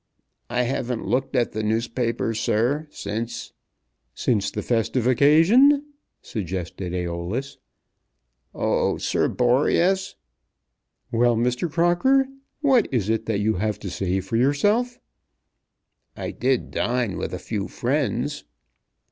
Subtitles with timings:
[0.49, 3.53] "I haven't looked at the newspaper, sir, since"
[4.15, 5.93] "Since the festive occasion,"
[6.23, 7.57] suggested Æolus.
[8.51, 10.15] "Oh, Sir Boreas"
[11.11, 11.69] "Well, Mr.
[11.69, 12.25] Crocker;
[12.61, 14.99] what is it that you have to say for yourself?"
[16.17, 18.43] "I did dine with a few friends."